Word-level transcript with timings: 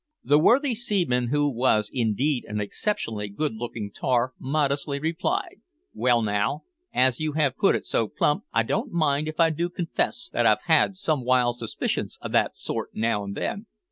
The 0.23 0.39
worthy 0.39 0.73
seaman, 0.73 1.27
who 1.27 1.47
was 1.47 1.87
indeed 1.93 2.43
an 2.47 2.59
exceptionally 2.59 3.29
good 3.29 3.53
looking 3.53 3.91
tar, 3.91 4.33
modestly 4.39 4.97
replied 4.97 5.61
"Well 5.93 6.23
now, 6.23 6.63
as 6.91 7.19
you 7.19 7.33
have 7.33 7.55
put 7.55 7.75
it 7.75 7.85
so 7.85 8.07
plump 8.07 8.45
I 8.51 8.63
don't 8.63 8.91
mind 8.91 9.27
if 9.27 9.39
I 9.39 9.51
do 9.51 9.69
confess 9.69 10.27
that 10.33 10.47
I've 10.47 10.63
had 10.63 10.95
some 10.95 11.23
wild 11.23 11.59
suspicions 11.59 12.17
o' 12.23 12.29
that 12.29 12.57
sort 12.57 12.95
now 12.95 13.23
and 13.23 13.37
then." 13.37 13.67